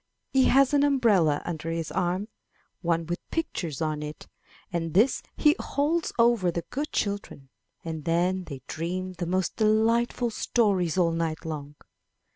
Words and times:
He 0.33 0.45
has 0.45 0.73
an 0.73 0.81
umbrella 0.83 1.43
under 1.45 1.69
his 1.69 1.91
arm, 1.91 2.27
one 2.81 3.05
with 3.05 3.19
pictures 3.29 3.83
on 3.83 4.01
it, 4.01 4.27
and 4.73 4.95
this 4.95 5.21
he 5.37 5.55
holds 5.59 6.11
over 6.17 6.49
the 6.49 6.65
good 6.71 6.91
children, 6.91 7.49
and 7.85 8.03
then 8.03 8.45
they 8.45 8.63
dream 8.65 9.13
the 9.13 9.27
most 9.27 9.57
delight 9.57 10.11
ful 10.11 10.31
stories 10.31 10.97
all 10.97 11.11
night 11.11 11.45
long. 11.45 11.75